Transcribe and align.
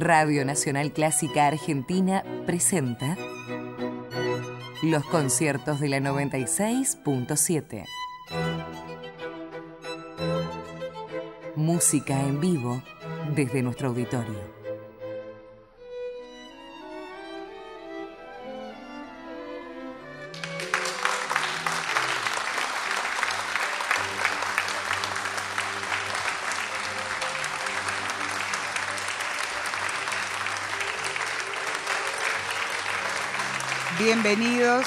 Radio 0.00 0.44
Nacional 0.44 0.92
Clásica 0.92 1.48
Argentina 1.48 2.22
presenta 2.46 3.16
los 4.82 5.04
conciertos 5.06 5.80
de 5.80 5.88
la 5.88 5.98
96.7. 5.98 7.84
Música 11.56 12.20
en 12.20 12.40
vivo 12.40 12.80
desde 13.34 13.62
nuestro 13.62 13.88
auditorio. 13.88 14.57
Bienvenidos, 34.28 34.84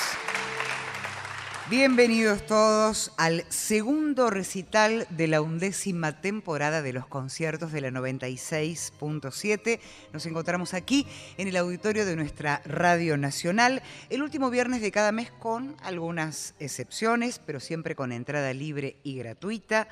bienvenidos 1.67 2.45
todos 2.45 3.11
al 3.17 3.43
segundo 3.49 4.29
recital 4.29 5.07
de 5.09 5.27
la 5.27 5.41
undécima 5.41 6.21
temporada 6.21 6.83
de 6.83 6.93
los 6.93 7.07
conciertos 7.07 7.71
de 7.71 7.81
la 7.81 7.89
96.7. 7.89 9.79
Nos 10.13 10.27
encontramos 10.27 10.75
aquí 10.75 11.07
en 11.39 11.47
el 11.47 11.57
auditorio 11.57 12.05
de 12.05 12.15
nuestra 12.15 12.61
Radio 12.65 13.17
Nacional 13.17 13.81
el 14.11 14.21
último 14.21 14.51
viernes 14.51 14.79
de 14.79 14.91
cada 14.91 15.11
mes 15.11 15.31
con 15.31 15.75
algunas 15.81 16.53
excepciones, 16.59 17.41
pero 17.43 17.59
siempre 17.59 17.95
con 17.95 18.11
entrada 18.11 18.53
libre 18.53 18.97
y 19.01 19.17
gratuita 19.17 19.87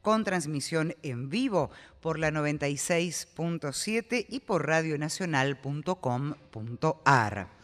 con 0.00 0.22
transmisión 0.22 0.94
en 1.02 1.28
vivo 1.28 1.72
por 2.00 2.20
la 2.20 2.30
96.7 2.30 4.26
y 4.28 4.38
por 4.38 4.68
radionacional.com.ar. 4.68 7.61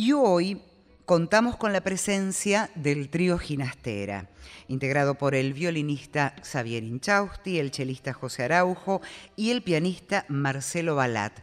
Y 0.00 0.12
hoy 0.12 0.62
contamos 1.06 1.56
con 1.56 1.72
la 1.72 1.80
presencia 1.80 2.70
del 2.76 3.08
trío 3.08 3.36
Ginastera, 3.36 4.28
integrado 4.68 5.16
por 5.16 5.34
el 5.34 5.54
violinista 5.54 6.36
Xavier 6.44 6.84
Inchausti, 6.84 7.58
el 7.58 7.72
chelista 7.72 8.12
José 8.12 8.44
Araujo 8.44 9.02
y 9.34 9.50
el 9.50 9.60
pianista 9.62 10.24
Marcelo 10.28 10.94
Balat, 10.94 11.40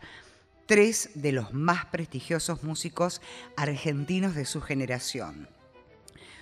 tres 0.68 1.10
de 1.16 1.34
los 1.34 1.54
más 1.54 1.88
prestigiosos 1.88 2.64
músicos 2.64 3.22
argentinos 3.58 4.36
de 4.36 4.46
su 4.46 4.62
generación. 4.62 5.50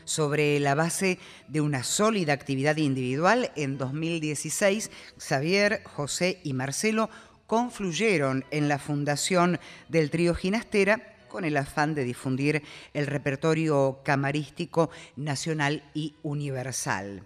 Sobre 0.06 0.60
la 0.60 0.76
base 0.76 1.18
de 1.48 1.62
una 1.62 1.84
sólida 1.84 2.34
actividad 2.34 2.78
individual, 2.78 3.52
en 3.56 3.80
2016 3.80 4.92
Xavier, 5.18 5.82
José 5.84 6.40
y 6.44 6.54
Marcelo 6.54 7.10
confluyeron 7.48 8.46
en 8.52 8.68
la 8.68 8.78
fundación 8.78 9.60
del 9.90 10.12
trío 10.12 10.36
Ginastera 10.36 11.13
con 11.34 11.46
el 11.46 11.58
afán 11.58 11.96
de 11.96 12.04
difundir 12.04 12.62
el 12.94 13.08
repertorio 13.08 14.02
camarístico 14.06 14.92
nacional 15.16 15.84
y 15.96 16.14
universal. 16.22 17.24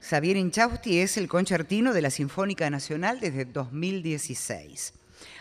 Xavier 0.00 0.36
Inchausti 0.36 0.98
es 0.98 1.16
el 1.16 1.28
concertino 1.28 1.94
de 1.94 2.02
la 2.02 2.10
Sinfónica 2.10 2.68
Nacional 2.70 3.20
desde 3.20 3.44
2016. 3.44 4.94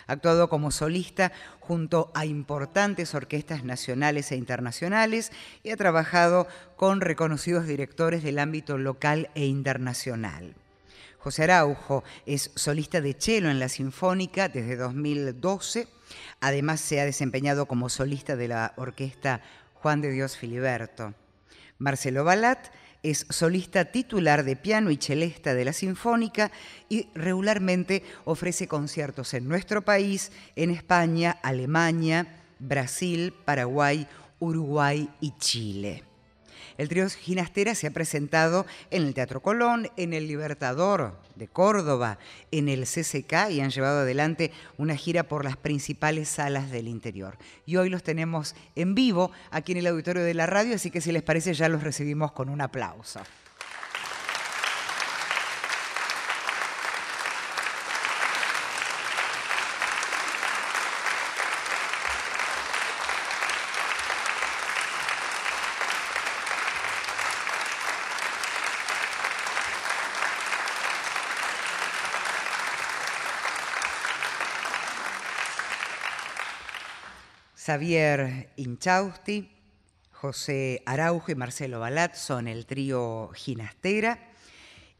Ha 0.06 0.14
actuado 0.14 0.50
como 0.50 0.70
solista 0.70 1.32
junto 1.60 2.12
a 2.14 2.28
importantes 2.28 3.16
orquestas 3.16 3.64
nacionales 3.64 4.32
e 4.32 4.36
internacionales 4.36 5.32
y 5.64 5.72
ha 5.72 5.76
trabajado 5.76 6.48
con 6.76 7.02
reconocidos 7.02 7.66
directores 7.66 8.22
del 8.22 8.38
ámbito 8.38 8.78
local 8.78 9.32
e 9.34 9.48
internacional. 9.48 10.54
José 11.26 11.46
Araujo 11.46 12.04
es 12.28 12.52
solista 12.54 13.02
de 13.02 13.16
cello 13.18 13.50
en 13.50 13.58
la 13.58 13.68
Sinfónica 13.68 14.48
desde 14.48 14.76
2012 14.76 15.88
Además 16.40 16.80
se 16.82 17.02
ha 17.02 17.06
desempeñado 17.06 17.66
como 17.66 17.90
solista 17.90 18.36
de 18.36 18.48
la 18.48 18.74
orquesta 18.78 19.42
Juan 19.74 20.02
de 20.02 20.12
Dios 20.12 20.38
Filiberto. 20.38 21.16
Marcelo 21.80 22.24
Balat 22.24 22.68
es 23.02 23.26
solista 23.32 23.86
titular 23.86 24.44
de 24.44 24.56
piano 24.56 24.92
y 24.92 24.98
celesta 24.98 25.56
de 25.56 25.66
la 25.66 25.74
Sinfónica 25.74 26.52
y 26.90 27.10
regularmente 27.16 28.04
ofrece 28.26 28.68
conciertos 28.68 29.34
en 29.34 29.48
nuestro 29.48 29.84
país, 29.84 30.32
en 30.56 30.70
España, 30.70 31.40
Alemania, 31.42 32.28
Brasil, 32.60 33.34
Paraguay, 33.34 34.08
Uruguay 34.38 35.10
y 35.22 35.36
Chile. 35.40 36.04
El 36.78 36.90
trío 36.90 37.08
Ginastera 37.10 37.74
se 37.76 37.88
ha 37.88 37.92
presentado 37.92 38.66
en 38.92 39.04
el 39.04 39.14
Teatro 39.14 39.42
Colón, 39.42 39.90
en 39.96 40.14
el 40.14 40.28
Libertador 40.28 41.18
de 41.36 41.48
Córdoba, 41.48 42.18
en 42.52 42.68
el 42.68 42.84
CCK 42.84 43.50
y 43.52 43.62
han 43.62 43.70
llevado 43.70 44.00
adelante 44.00 44.52
una 44.78 44.96
gira 44.96 45.24
por 45.24 45.46
las 45.46 45.58
principales 45.58 46.28
salas 46.28 46.72
del 46.72 46.88
interior. 46.88 47.38
Y 47.66 47.78
hoy 47.78 47.90
los 47.90 48.04
tenemos 48.04 48.56
en 48.76 48.94
vivo 48.94 49.32
aquí 49.52 49.72
en 49.72 49.80
el 49.80 49.88
auditorio 49.88 50.24
de 50.24 50.34
la 50.34 50.48
radio, 50.48 50.76
así 50.76 50.92
que 50.92 51.02
si 51.02 51.12
les 51.12 51.24
parece 51.24 51.54
ya 51.54 51.70
los 51.70 51.84
recibimos 51.84 52.32
con 52.32 52.50
un 52.50 52.62
aplauso. 52.62 53.22
Xavier 77.66 78.54
Inchausti, 78.58 79.50
José 80.12 80.84
Araujo 80.86 81.32
y 81.32 81.36
Marcelo 81.36 81.80
Balat 81.80 82.14
son 82.14 82.48
el 82.48 82.68
trío 82.68 83.32
Ginastera 83.34 84.20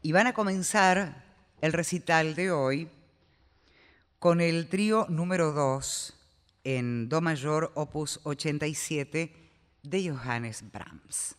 y 0.02 0.10
van 0.10 0.26
a 0.26 0.32
comenzar 0.32 1.22
el 1.60 1.72
recital 1.72 2.34
de 2.34 2.50
hoy 2.50 2.88
con 4.18 4.40
el 4.40 4.68
trío 4.68 5.06
número 5.08 5.52
2 5.52 6.14
en 6.64 7.08
Do 7.08 7.20
mayor, 7.20 7.70
opus 7.76 8.18
87 8.24 9.32
de 9.84 10.10
Johannes 10.10 10.64
Brahms. 10.72 11.36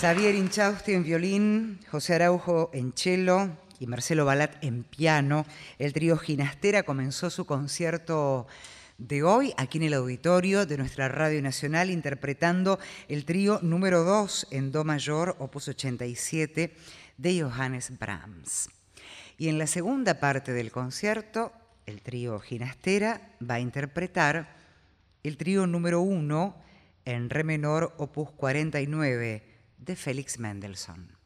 Xavier 0.00 0.36
Inchausti 0.36 0.92
en 0.92 1.02
violín, 1.02 1.80
José 1.90 2.14
Araujo 2.14 2.70
en 2.72 2.92
cello 2.94 3.48
y 3.80 3.88
Marcelo 3.88 4.24
Balat 4.24 4.62
en 4.62 4.84
piano. 4.84 5.44
El 5.76 5.92
trío 5.92 6.16
Ginastera 6.16 6.84
comenzó 6.84 7.30
su 7.30 7.46
concierto 7.46 8.46
de 8.96 9.24
hoy 9.24 9.52
aquí 9.56 9.78
en 9.78 9.84
el 9.84 9.94
auditorio 9.94 10.66
de 10.66 10.78
nuestra 10.78 11.08
Radio 11.08 11.42
Nacional 11.42 11.90
interpretando 11.90 12.78
el 13.08 13.24
trío 13.24 13.58
número 13.60 14.04
2 14.04 14.46
en 14.52 14.70
Do 14.70 14.84
mayor, 14.84 15.34
opus 15.40 15.66
87 15.66 16.76
de 17.16 17.42
Johannes 17.42 17.98
Brahms. 17.98 18.70
Y 19.36 19.48
en 19.48 19.58
la 19.58 19.66
segunda 19.66 20.20
parte 20.20 20.52
del 20.52 20.70
concierto, 20.70 21.50
el 21.86 22.02
trío 22.02 22.38
Ginastera 22.38 23.32
va 23.42 23.54
a 23.54 23.60
interpretar 23.60 24.54
el 25.24 25.36
trío 25.36 25.66
número 25.66 26.02
1 26.02 26.54
en 27.04 27.30
re 27.30 27.42
menor, 27.42 27.94
opus 27.98 28.30
49 28.30 29.57
de 29.78 29.94
Félix 29.94 30.38
Mendelssohn. 30.38 31.17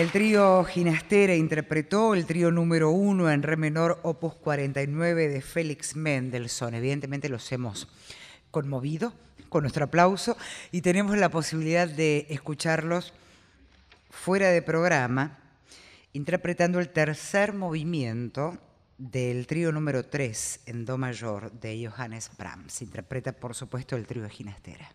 El 0.00 0.10
trío 0.10 0.64
Ginastera 0.64 1.34
interpretó 1.34 2.14
el 2.14 2.24
trío 2.24 2.50
número 2.50 2.88
uno 2.88 3.30
en 3.30 3.42
re 3.42 3.58
menor, 3.58 4.00
opus 4.02 4.34
49 4.34 5.28
de 5.28 5.42
Félix 5.42 5.94
Mendelssohn. 5.94 6.72
Evidentemente 6.72 7.28
los 7.28 7.52
hemos 7.52 7.86
conmovido 8.50 9.12
con 9.50 9.64
nuestro 9.64 9.84
aplauso 9.84 10.38
y 10.72 10.80
tenemos 10.80 11.18
la 11.18 11.28
posibilidad 11.28 11.86
de 11.86 12.26
escucharlos 12.30 13.12
fuera 14.08 14.48
de 14.48 14.62
programa, 14.62 15.38
interpretando 16.14 16.80
el 16.80 16.88
tercer 16.88 17.52
movimiento 17.52 18.56
del 18.96 19.46
trío 19.46 19.70
número 19.70 20.06
3 20.06 20.60
en 20.64 20.86
Do 20.86 20.96
mayor 20.96 21.52
de 21.52 21.86
Johannes 21.86 22.30
Brahms. 22.38 22.80
Interpreta, 22.80 23.32
por 23.32 23.54
supuesto, 23.54 23.96
el 23.96 24.06
trío 24.06 24.22
de 24.22 24.30
Ginastera. 24.30 24.90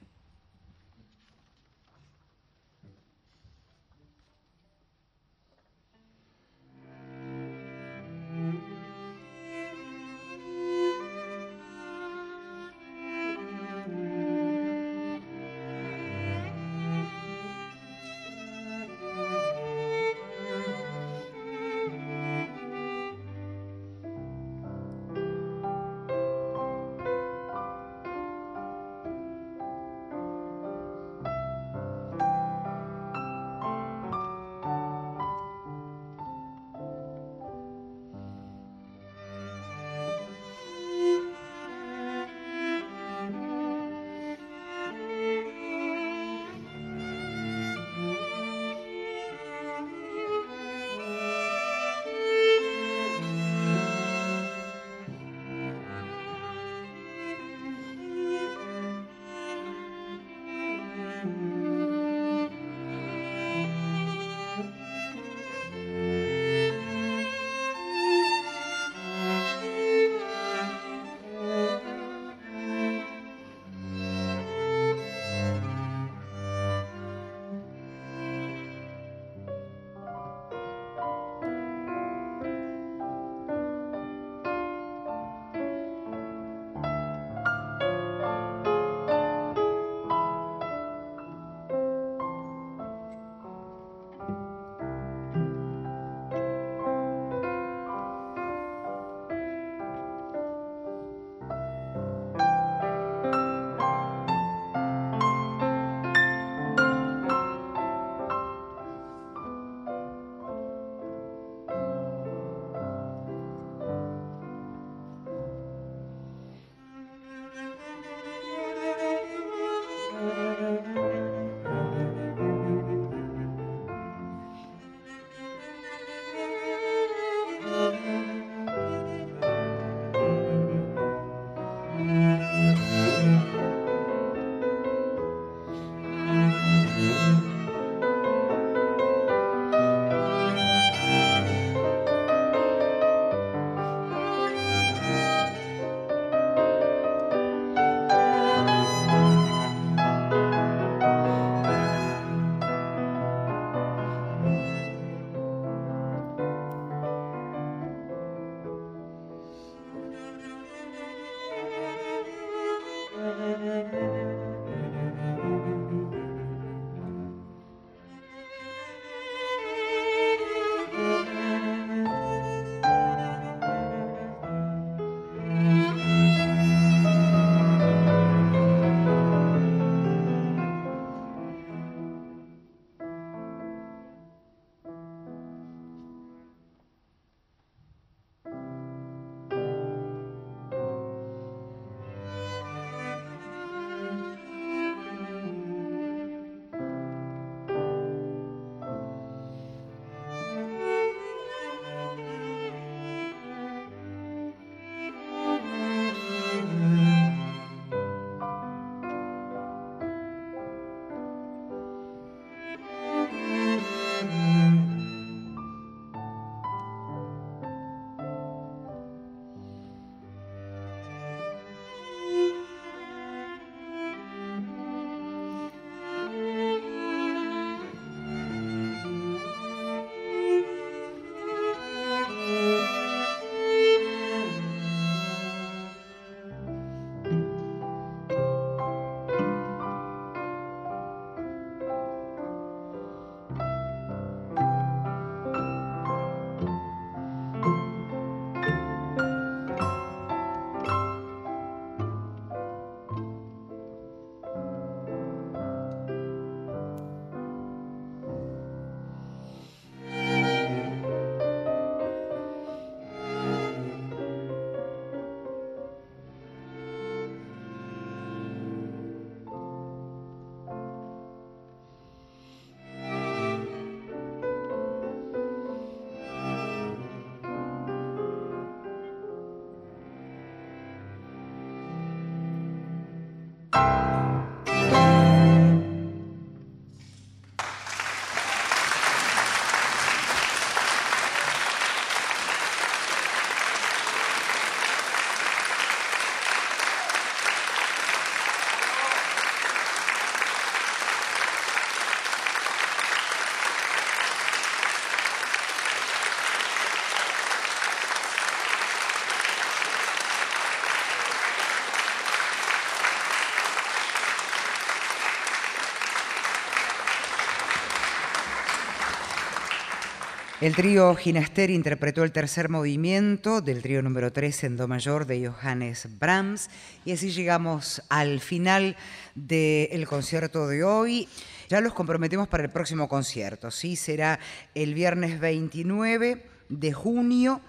El 320.65 320.75
trío 320.75 321.13
Ginaster 321.13 321.69
interpretó 321.69 322.23
el 322.23 322.31
tercer 322.31 322.69
movimiento 322.69 323.61
del 323.61 323.83
trío 323.83 324.01
número 324.01 324.33
3 324.33 324.63
en 324.63 324.77
Do 324.77 324.87
mayor 324.87 325.27
de 325.27 325.47
Johannes 325.47 326.07
Brahms 326.17 326.71
y 327.05 327.11
así 327.11 327.29
llegamos 327.29 328.01
al 328.09 328.39
final 328.39 328.95
del 329.35 330.07
concierto 330.07 330.67
de 330.67 330.83
hoy. 330.83 331.29
Ya 331.69 331.81
los 331.81 331.93
comprometemos 331.93 332.47
para 332.47 332.63
el 332.63 332.71
próximo 332.71 333.07
concierto, 333.07 333.69
¿sí? 333.69 333.95
Será 333.95 334.39
el 334.73 334.95
viernes 334.95 335.39
29 335.39 336.43
de 336.69 336.93
junio 336.93 337.61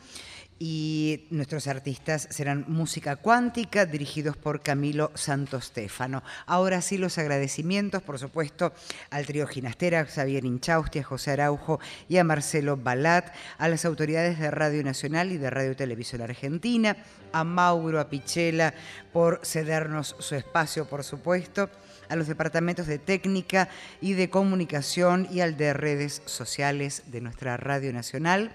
y 0.58 1.26
nuestros 1.30 1.66
artistas 1.66 2.28
serán 2.30 2.64
Música 2.68 3.16
Cuántica, 3.16 3.84
dirigidos 3.84 4.36
por 4.36 4.62
Camilo 4.62 5.10
Santostéfano. 5.14 6.22
Ahora 6.46 6.80
sí, 6.80 6.96
los 6.96 7.18
agradecimientos, 7.18 8.02
por 8.02 8.18
supuesto, 8.18 8.72
al 9.10 9.26
trío 9.26 9.46
Ginastera, 9.46 10.06
Xavier 10.06 10.44
Inchausti, 10.44 11.00
a 11.00 11.04
José 11.04 11.32
Araujo 11.32 11.78
y 12.08 12.16
a 12.16 12.24
Marcelo 12.24 12.76
Balat, 12.76 13.34
a 13.58 13.68
las 13.68 13.84
autoridades 13.84 14.38
de 14.38 14.50
Radio 14.50 14.82
Nacional 14.82 15.30
y 15.30 15.36
de 15.36 15.50
Radio 15.50 15.76
Televisión 15.76 16.22
Argentina, 16.22 16.96
a 17.32 17.44
Mauro, 17.44 18.00
a 18.00 18.08
Pichela, 18.08 18.72
por 19.12 19.40
cedernos 19.44 20.16
su 20.18 20.34
espacio, 20.34 20.88
por 20.88 21.04
supuesto 21.04 21.68
a 22.08 22.16
los 22.16 22.28
departamentos 22.28 22.86
de 22.86 22.98
técnica 22.98 23.68
y 24.00 24.12
de 24.12 24.30
comunicación 24.30 25.26
y 25.30 25.40
al 25.40 25.56
de 25.56 25.72
redes 25.72 26.22
sociales 26.24 27.02
de 27.06 27.20
nuestra 27.20 27.56
Radio 27.56 27.92
Nacional. 27.92 28.52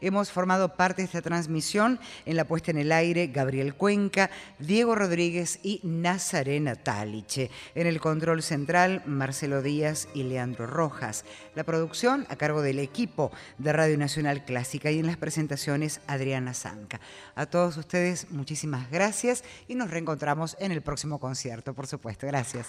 Hemos 0.00 0.30
formado 0.30 0.74
parte 0.74 1.02
de 1.02 1.06
esta 1.06 1.22
transmisión 1.22 1.98
en 2.26 2.36
la 2.36 2.44
puesta 2.44 2.70
en 2.70 2.78
el 2.78 2.92
aire 2.92 3.28
Gabriel 3.28 3.74
Cuenca, 3.74 4.30
Diego 4.58 4.94
Rodríguez 4.94 5.60
y 5.62 5.80
Nazarena 5.82 6.76
Taliche. 6.76 7.50
En 7.74 7.86
el 7.86 8.00
control 8.00 8.42
central 8.42 9.02
Marcelo 9.06 9.62
Díaz 9.62 10.08
y 10.14 10.22
Leandro 10.22 10.66
Rojas. 10.66 11.24
La 11.54 11.64
producción 11.64 12.26
a 12.28 12.36
cargo 12.36 12.62
del 12.62 12.78
equipo 12.78 13.32
de 13.58 13.72
Radio 13.72 13.98
Nacional 13.98 14.44
Clásica 14.44 14.90
y 14.90 14.98
en 14.98 15.06
las 15.06 15.16
presentaciones 15.16 16.00
Adriana 16.06 16.54
Zanca. 16.54 17.00
A 17.34 17.46
todos 17.46 17.76
ustedes 17.76 18.30
muchísimas 18.30 18.90
gracias 18.90 19.44
y 19.66 19.74
nos 19.74 19.90
reencontramos 19.90 20.56
en 20.60 20.72
el 20.72 20.82
próximo 20.82 21.18
concierto, 21.18 21.74
por 21.74 21.86
supuesto. 21.86 22.26
Gracias. 22.26 22.68